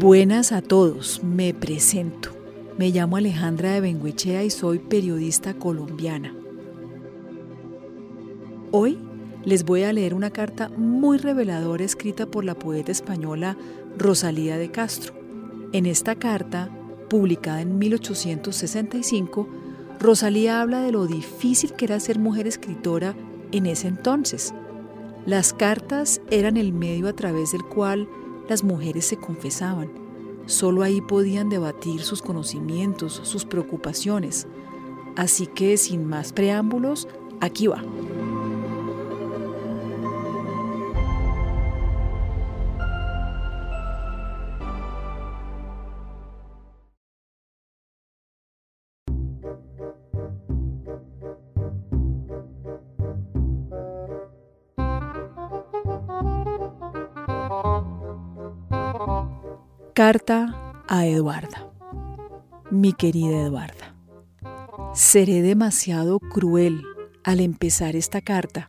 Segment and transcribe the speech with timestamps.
[0.00, 2.30] Buenas a todos, me presento.
[2.76, 6.34] Me llamo Alejandra de Benguechea y soy periodista colombiana.
[8.70, 8.98] Hoy
[9.44, 13.56] les voy a leer una carta muy reveladora escrita por la poeta española
[13.96, 15.14] Rosalía de Castro.
[15.72, 16.70] En esta carta,
[17.08, 19.48] publicada en 1865,
[20.00, 23.14] Rosalía habla de lo difícil que era ser mujer escritora
[23.52, 24.52] en ese entonces.
[25.26, 28.06] Las cartas eran el medio a través del cual
[28.46, 29.90] las mujeres se confesaban.
[30.44, 34.46] Solo ahí podían debatir sus conocimientos, sus preocupaciones.
[35.16, 37.08] Así que sin más preámbulos,
[37.40, 37.82] aquí va.
[59.94, 61.70] Carta a Eduarda.
[62.68, 63.94] Mi querida Eduarda,
[64.92, 66.82] seré demasiado cruel
[67.22, 68.68] al empezar esta carta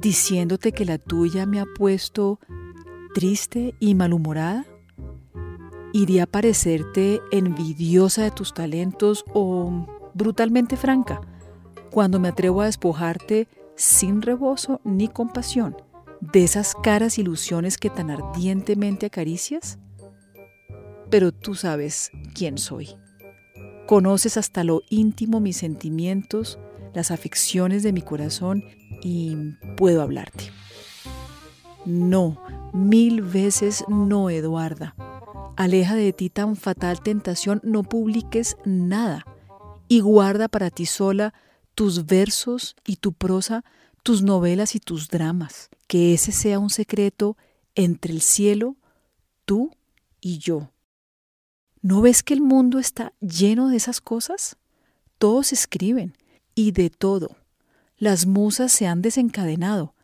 [0.00, 2.40] diciéndote que la tuya me ha puesto
[3.14, 4.66] triste y malhumorada.
[5.92, 11.20] ¿Iría a parecerte envidiosa de tus talentos o brutalmente franca
[11.92, 15.76] cuando me atrevo a despojarte sin rebozo ni compasión
[16.20, 19.78] de esas caras ilusiones que tan ardientemente acaricias?
[21.10, 22.88] Pero tú sabes quién soy.
[23.86, 26.58] Conoces hasta lo íntimo mis sentimientos,
[26.94, 28.64] las afecciones de mi corazón
[29.02, 29.36] y
[29.76, 30.44] puedo hablarte.
[31.84, 32.40] No,
[32.72, 34.94] mil veces no, Eduarda.
[35.56, 39.24] Aleja de ti tan fatal tentación, no publiques nada
[39.88, 41.34] y guarda para ti sola
[41.74, 43.64] tus versos y tu prosa,
[44.02, 45.68] tus novelas y tus dramas.
[45.88, 47.36] Que ese sea un secreto
[47.74, 48.76] entre el cielo,
[49.44, 49.74] tú
[50.20, 50.70] y yo.
[51.82, 54.58] ¿No ves que el mundo está lleno de esas cosas?
[55.18, 56.14] Todos escriben,
[56.54, 57.36] y de todo.
[57.96, 59.94] Las musas se han desencadenado.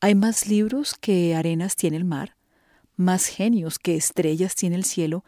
[0.00, 2.36] Hay más libros que arenas tiene el mar,
[2.96, 5.22] más genios que estrellas tiene el cielo,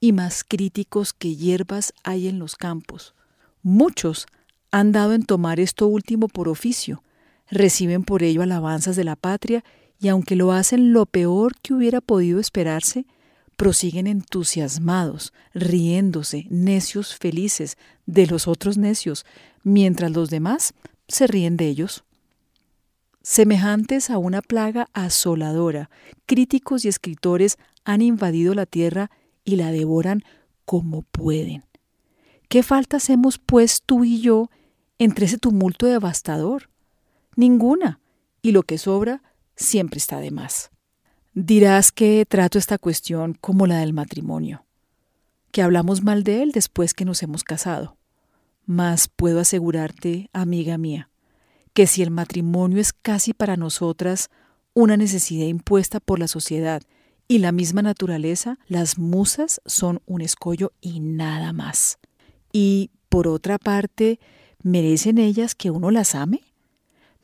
[0.00, 3.14] y más críticos que hierbas hay en los campos.
[3.62, 4.26] Muchos
[4.70, 7.02] han dado en tomar esto último por oficio,
[7.50, 9.64] reciben por ello alabanzas de la patria,
[10.00, 13.04] y aunque lo hacen lo peor que hubiera podido esperarse,
[13.62, 19.24] prosiguen entusiasmados, riéndose, necios felices de los otros necios,
[19.62, 20.74] mientras los demás
[21.06, 22.02] se ríen de ellos.
[23.22, 25.90] Semejantes a una plaga asoladora,
[26.26, 29.12] críticos y escritores han invadido la tierra
[29.44, 30.24] y la devoran
[30.64, 31.62] como pueden.
[32.48, 34.50] ¿Qué falta hacemos, pues, tú y yo
[34.98, 36.68] entre ese tumulto devastador?
[37.36, 38.00] Ninguna,
[38.42, 39.22] y lo que sobra
[39.54, 40.72] siempre está de más.
[41.34, 44.66] Dirás que trato esta cuestión como la del matrimonio,
[45.50, 47.96] que hablamos mal de él después que nos hemos casado.
[48.66, 51.08] Mas puedo asegurarte, amiga mía,
[51.72, 54.28] que si el matrimonio es casi para nosotras
[54.74, 56.82] una necesidad impuesta por la sociedad
[57.28, 61.98] y la misma naturaleza, las musas son un escollo y nada más.
[62.52, 64.20] Y, por otra parte,
[64.62, 66.42] ¿merecen ellas que uno las ame?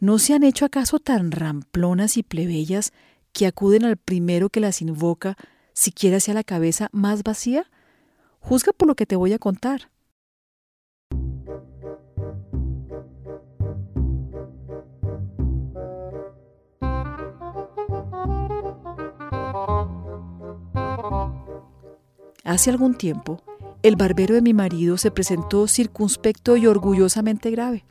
[0.01, 2.93] ¿No se han hecho acaso tan ramplonas y plebeyas
[3.39, 5.37] que acuden al primero que las invoca,
[5.73, 7.71] siquiera hacia la cabeza más vacía?
[8.41, 9.93] Juzga por lo que te voy a contar.
[22.43, 23.41] Hace algún tiempo,
[23.85, 27.85] el barbero de mi marido se presentó circunspecto y orgullosamente grave.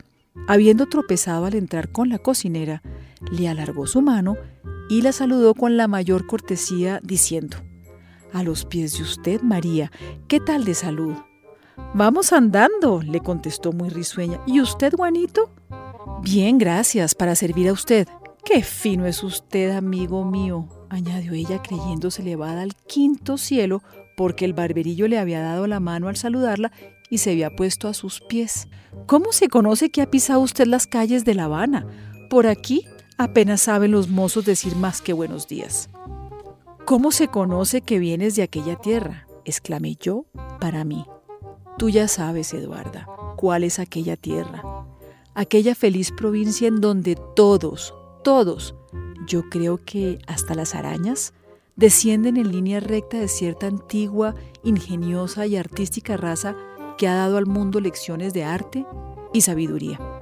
[0.46, 2.82] Habiendo tropezado al entrar con la cocinera,
[3.32, 4.36] le alargó su mano
[4.88, 7.58] y la saludó con la mayor cortesía, diciendo,
[8.32, 9.90] A los pies de usted, María,
[10.28, 11.14] ¿qué tal de salud?
[11.94, 14.40] Vamos andando, le contestó muy risueña.
[14.46, 15.50] ¿Y usted, Juanito?
[16.22, 18.08] Bien, gracias, para servir a usted.
[18.44, 23.82] Qué fino es usted, amigo mío, añadió ella creyéndose elevada al quinto cielo
[24.16, 26.72] porque el barberillo le había dado la mano al saludarla
[27.10, 28.68] y se había puesto a sus pies.
[29.06, 31.86] ¿Cómo se conoce que ha pisado usted las calles de La Habana?
[32.28, 32.84] Por aquí
[33.18, 35.90] apenas saben los mozos decir más que buenos días.
[36.86, 39.26] ¿Cómo se conoce que vienes de aquella tierra?
[39.44, 40.26] exclamé yo
[40.60, 41.04] para mí.
[41.78, 43.06] Tú ya sabes, Eduarda,
[43.36, 44.62] cuál es aquella tierra,
[45.34, 48.74] aquella feliz provincia en donde todos, todos,
[49.26, 51.32] yo creo que hasta las arañas,
[51.76, 56.56] descienden en línea recta de cierta antigua, ingeniosa y artística raza
[56.98, 58.84] que ha dado al mundo lecciones de arte
[59.32, 60.17] y sabiduría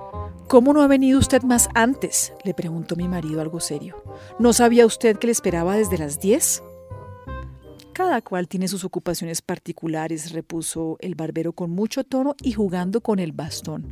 [0.49, 2.33] ¿Cómo no ha venido usted más antes?
[2.45, 3.97] le preguntó mi marido algo serio.
[4.39, 6.63] ¿No sabía usted que le esperaba desde las diez?
[7.93, 13.19] Cada cual tiene sus ocupaciones particulares, repuso el barbero con mucho tono y jugando con
[13.19, 13.87] el bastón.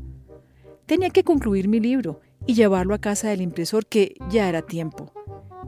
[0.87, 5.13] Tenía que concluir mi libro y llevarlo a casa del impresor, que ya era tiempo.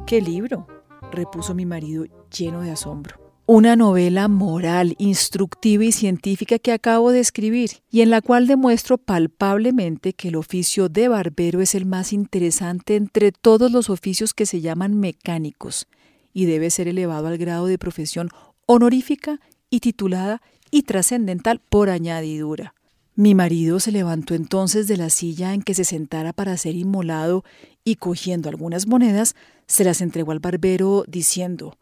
[0.06, 0.68] ¿Qué libro?
[1.10, 7.20] repuso mi marido lleno de asombro una novela moral, instructiva y científica que acabo de
[7.20, 12.12] escribir y en la cual demuestro palpablemente que el oficio de barbero es el más
[12.12, 15.86] interesante entre todos los oficios que se llaman mecánicos
[16.32, 18.30] y debe ser elevado al grado de profesión
[18.66, 19.40] honorífica
[19.70, 22.74] y titulada y trascendental por añadidura.
[23.14, 27.44] Mi marido se levantó entonces de la silla en que se sentara para ser inmolado
[27.84, 29.36] y cogiendo algunas monedas
[29.68, 31.78] se las entregó al barbero diciendo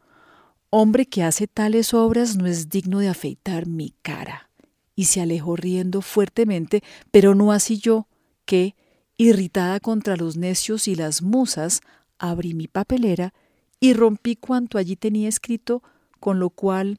[0.77, 4.51] Hombre que hace tales obras no es digno de afeitar mi cara.
[4.97, 6.83] Y se alejó riendo fuertemente,
[7.13, 8.09] pero no así yo,
[8.45, 8.75] que,
[9.17, 11.81] irritada contra los necios y las musas,
[12.19, 13.33] abrí mi papelera
[13.79, 15.81] y rompí cuanto allí tenía escrito,
[16.19, 16.99] con lo cual,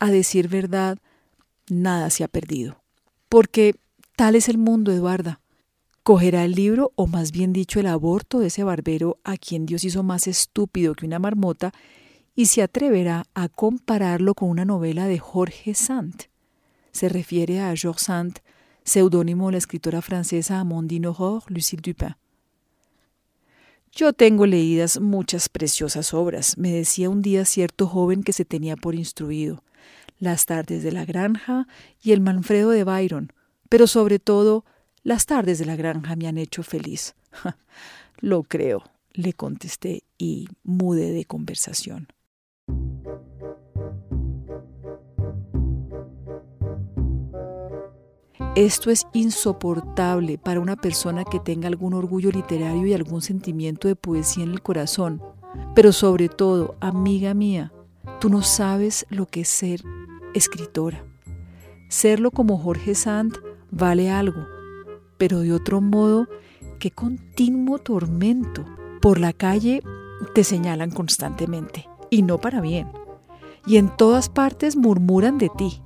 [0.00, 0.98] a decir verdad,
[1.70, 2.82] nada se ha perdido.
[3.30, 3.74] Porque
[4.16, 5.40] tal es el mundo, Eduarda.
[6.02, 9.82] Cogerá el libro, o más bien dicho, el aborto de ese barbero a quien Dios
[9.84, 11.72] hizo más estúpido que una marmota,
[12.34, 16.24] y se atreverá a compararlo con una novela de Jorge Sand.
[16.90, 18.38] Se refiere a Georges Sand,
[18.84, 22.16] seudónimo de la escritora francesa Amandine Aurore Lucille Dupin.
[23.92, 28.76] Yo tengo leídas muchas preciosas obras, me decía un día cierto joven que se tenía
[28.76, 29.62] por instruido,
[30.18, 31.66] Las tardes de la granja
[32.02, 33.32] y el Manfredo de Byron,
[33.68, 34.64] pero sobre todo
[35.02, 37.14] las tardes de la granja me han hecho feliz.
[38.20, 42.08] Lo creo, le contesté y mudé de conversación.
[48.56, 53.96] Esto es insoportable para una persona que tenga algún orgullo literario y algún sentimiento de
[53.96, 55.20] poesía en el corazón.
[55.74, 57.72] Pero sobre todo, amiga mía,
[58.20, 59.82] tú no sabes lo que es ser
[60.34, 61.04] escritora.
[61.88, 63.36] Serlo como Jorge Sand
[63.72, 64.46] vale algo,
[65.18, 66.28] pero de otro modo,
[66.78, 68.64] qué continuo tormento.
[69.00, 69.82] Por la calle
[70.32, 72.86] te señalan constantemente, y no para bien.
[73.66, 75.82] Y en todas partes murmuran de ti.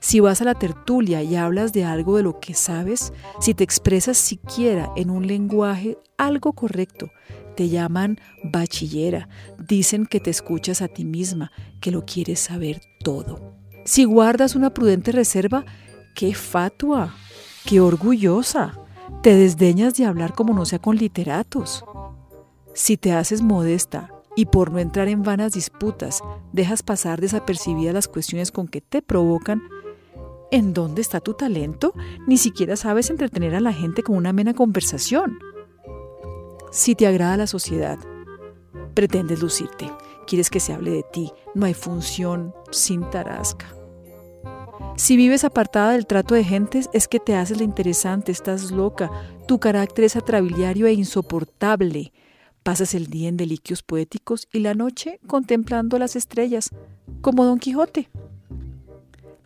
[0.00, 3.64] Si vas a la tertulia y hablas de algo de lo que sabes, si te
[3.64, 7.10] expresas siquiera en un lenguaje algo correcto,
[7.56, 9.28] te llaman bachillera,
[9.58, 11.50] dicen que te escuchas a ti misma,
[11.80, 13.54] que lo quieres saber todo.
[13.84, 15.64] Si guardas una prudente reserva,
[16.14, 17.14] qué fatua,
[17.64, 18.78] qué orgullosa,
[19.22, 21.84] te desdeñas de hablar como no sea con literatos.
[22.74, 26.22] Si te haces modesta y por no entrar en vanas disputas
[26.52, 29.62] dejas pasar desapercibidas las cuestiones con que te provocan,
[30.50, 31.92] ¿En dónde está tu talento?
[32.26, 35.38] Ni siquiera sabes entretener a la gente con una amena conversación.
[36.70, 37.98] Si te agrada la sociedad,
[38.94, 39.90] pretendes lucirte,
[40.26, 43.74] quieres que se hable de ti, no hay función sin tarasca.
[44.96, 49.10] Si vives apartada del trato de gentes, es que te haces la interesante, estás loca,
[49.46, 52.12] tu carácter es atrabiliario e insoportable.
[52.62, 56.70] Pasas el día en deliquios poéticos y la noche contemplando las estrellas,
[57.20, 58.08] como Don Quijote.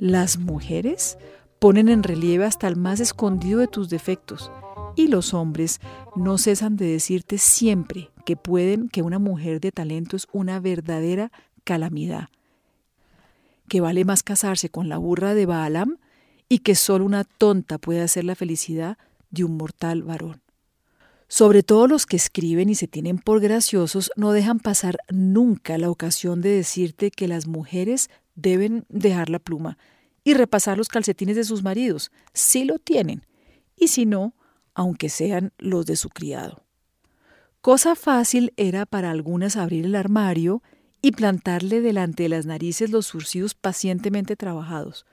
[0.02, 1.16] Las mujeres
[1.60, 4.50] ponen en relieve hasta el más escondido de tus defectos.
[4.96, 5.80] Y los hombres
[6.16, 11.30] no cesan de decirte siempre que pueden que una mujer de talento es una verdadera
[11.62, 12.30] calamidad,
[13.68, 15.98] que vale más casarse con la burra de Baalam
[16.48, 18.98] y que solo una tonta puede hacer la felicidad
[19.30, 20.42] de un mortal varón.
[21.28, 25.90] Sobre todo los que escriben y se tienen por graciosos no dejan pasar nunca la
[25.90, 29.78] ocasión de decirte que las mujeres deben dejar la pluma
[30.24, 33.26] y repasar los calcetines de sus maridos, si lo tienen,
[33.76, 34.34] y si no,
[34.74, 36.64] aunque sean los de su criado.
[37.60, 40.62] Cosa fácil era para algunas abrir el armario
[41.00, 45.04] y plantarle delante de las narices los surcidos pacientemente trabajados,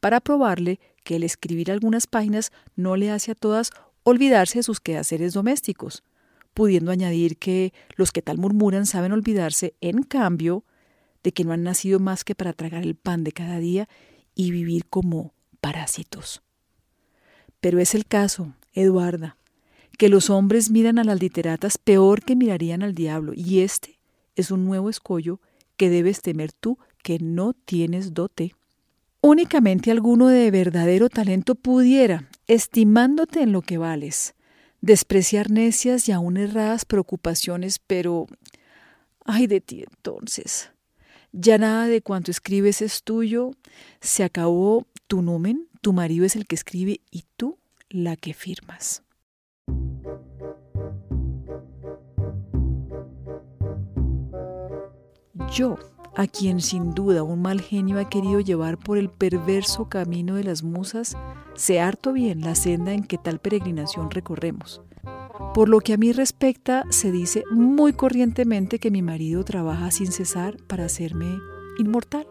[0.00, 3.70] para probarle que el escribir algunas páginas no le hace a todas
[4.02, 6.02] olvidarse de sus quehaceres domésticos,
[6.54, 10.64] pudiendo añadir que los que tal murmuran saben olvidarse, en cambio,
[11.22, 13.88] de que no han nacido más que para tragar el pan de cada día
[14.38, 16.42] y vivir como parásitos.
[17.60, 19.36] Pero es el caso, Eduarda,
[19.98, 23.98] que los hombres miran a las literatas peor que mirarían al diablo, y este
[24.36, 25.40] es un nuevo escollo
[25.76, 28.54] que debes temer tú que no tienes dote.
[29.20, 34.36] Únicamente alguno de verdadero talento pudiera, estimándote en lo que vales,
[34.80, 38.28] despreciar necias y aún erradas preocupaciones, pero
[39.24, 40.70] ay de ti entonces.
[41.32, 43.50] Ya nada de cuanto escribes es tuyo,
[44.00, 47.58] se acabó tu numen, tu marido es el que escribe y tú
[47.90, 49.02] la que firmas.
[55.52, 55.78] Yo,
[56.16, 60.44] a quien sin duda un mal genio ha querido llevar por el perverso camino de
[60.44, 61.16] las musas,
[61.54, 64.82] sé harto bien la senda en que tal peregrinación recorremos.
[65.54, 70.12] Por lo que a mí respecta, se dice muy corrientemente que mi marido trabaja sin
[70.12, 71.38] cesar para hacerme
[71.78, 72.26] inmortal.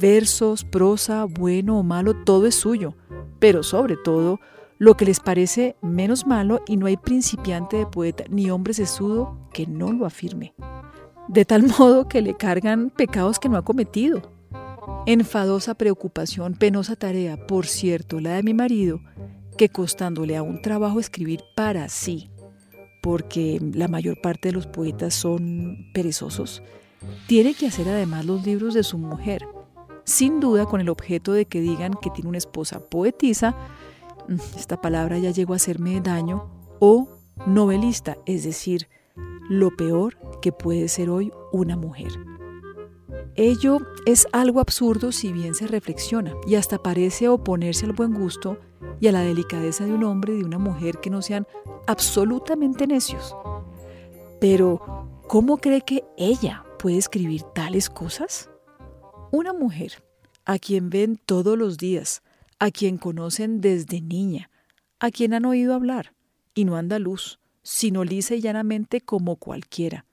[0.00, 2.94] Versos, prosa, bueno o malo, todo es suyo,
[3.38, 4.40] pero sobre todo
[4.78, 9.36] lo que les parece menos malo y no hay principiante de poeta ni hombre sesudo
[9.52, 10.54] que no lo afirme
[11.30, 14.22] de tal modo que le cargan pecados que no ha cometido.
[15.06, 19.00] Enfadosa preocupación, penosa tarea, por cierto, la de mi marido,
[19.60, 22.30] que costándole a un trabajo escribir para sí,
[23.02, 26.62] porque la mayor parte de los poetas son perezosos,
[27.26, 29.46] tiene que hacer además los libros de su mujer,
[30.04, 33.54] sin duda con el objeto de que digan que tiene una esposa poetisa,
[34.28, 37.10] mm, esta palabra ya llegó a hacerme daño, o
[37.44, 38.88] novelista, es decir,
[39.50, 42.12] lo peor que puede ser hoy una mujer.
[43.34, 48.56] Ello es algo absurdo si bien se reflexiona y hasta parece oponerse al buen gusto
[49.00, 51.46] y a la delicadeza de un hombre y de una mujer que no sean
[51.86, 53.34] absolutamente necios.
[54.40, 58.50] Pero, ¿cómo cree que ella puede escribir tales cosas?
[59.32, 60.02] Una mujer
[60.44, 62.22] a quien ven todos los días,
[62.58, 64.50] a quien conocen desde niña,
[64.98, 66.14] a quien han oído hablar
[66.54, 70.06] y no anda luz, sino lisa y llanamente como cualquiera.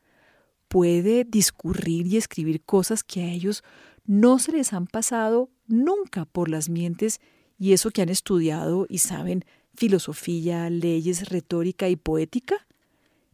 [0.68, 3.64] Puede discurrir y escribir cosas que a ellos
[4.06, 7.20] no se les han pasado nunca por las mientes
[7.60, 9.46] y eso que han estudiado y saben
[9.76, 12.68] filosofía, leyes, retórica y poética?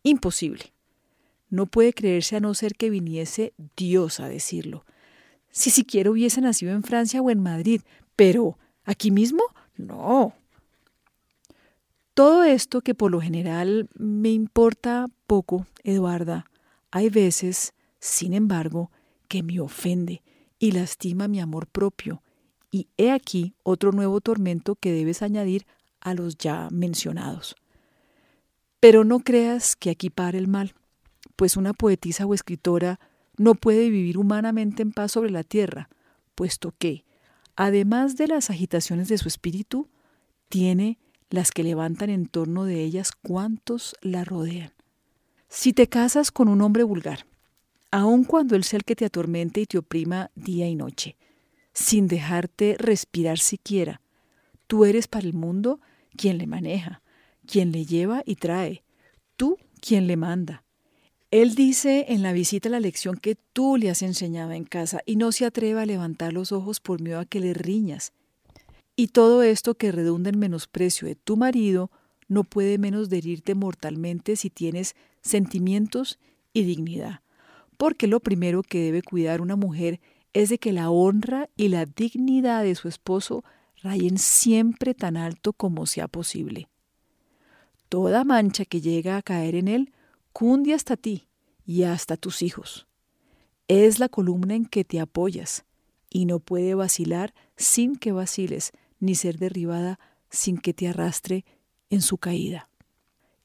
[0.03, 0.74] Imposible.
[1.50, 4.86] No puede creerse a no ser que viniese Dios a decirlo.
[5.51, 7.82] Si siquiera hubiese nacido en Francia o en Madrid,
[8.15, 9.44] pero aquí mismo,
[9.77, 10.34] no.
[12.13, 16.46] Todo esto que por lo general me importa poco, Eduarda,
[16.92, 18.92] hay veces, sin embargo,
[19.27, 20.22] que me ofende
[20.60, 22.22] y lastima mi amor propio.
[22.74, 25.68] Y he aquí otro nuevo tormento que debes añadir
[26.01, 27.56] a los ya mencionados.
[28.80, 30.74] Pero no creas que aquí para el mal,
[31.36, 33.00] pues una poetisa o escritora
[33.38, 35.88] no puede vivir humanamente en paz sobre la tierra,
[36.34, 37.06] puesto que,
[37.56, 39.88] además de las agitaciones de su espíritu,
[40.50, 40.98] tiene
[41.30, 44.74] las que levantan en torno de ellas cuantos la rodean.
[45.48, 47.27] Si te casas con un hombre vulgar,
[47.92, 51.18] aun cuando él sea el que te atormente y te oprima día y noche,
[51.74, 54.01] sin dejarte respirar siquiera,
[54.68, 55.80] tú eres para el mundo
[56.15, 57.01] quien le maneja,
[57.46, 58.84] quien le lleva y trae,
[59.36, 60.63] tú quien le manda.
[61.32, 65.15] Él dice en la visita la lección que tú le has enseñado en casa y
[65.15, 68.13] no se atreve a levantar los ojos por miedo a que le riñas
[68.96, 71.89] y todo esto que redunda en menosprecio de tu marido
[72.27, 76.20] no puede menos de herirte mortalmente si tienes sentimientos
[76.53, 77.22] y dignidad.
[77.77, 80.00] Porque lo primero que debe cuidar una mujer
[80.34, 83.44] es de que la honra y la dignidad de su esposo
[83.82, 86.68] rayen siempre tan alto como sea posible.
[87.90, 89.94] Toda mancha que llega a caer en él
[90.32, 91.28] cunde hasta ti
[91.66, 92.88] y hasta tus hijos.
[93.68, 95.66] Es la columna en que te apoyas
[96.10, 100.00] y no puede vacilar sin que vaciles, ni ser derribada
[100.30, 101.46] sin que te arrastre
[101.90, 102.70] en su caída.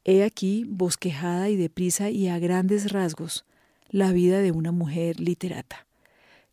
[0.04, 3.44] He aquí, bosquejada y deprisa y a grandes rasgos,
[3.90, 5.87] la vida de una mujer literata.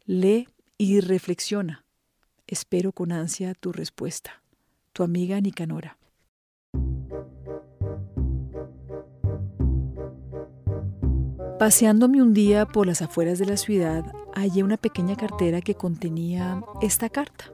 [0.08, 0.48] Lee
[0.78, 1.84] y reflexiona.
[2.46, 4.44] Espero con ansia tu respuesta.
[4.94, 5.98] Tu amiga Nicanora.
[11.58, 16.62] Paseándome un día por las afueras de la ciudad, hallé una pequeña cartera que contenía
[16.84, 17.52] esta carta.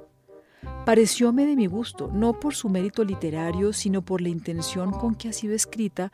[0.85, 5.29] Parecióme de mi gusto, no por su mérito literario, sino por la intención con que
[5.29, 6.11] ha sido escrita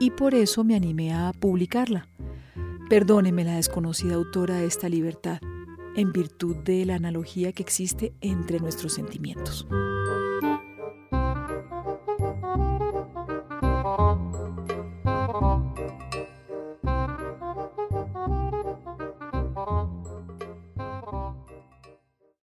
[0.00, 2.08] y por eso me animé a publicarla.
[2.88, 5.38] Perdóneme la desconocida autora de esta libertad,
[5.96, 9.66] en virtud de la analogía que existe entre nuestros sentimientos.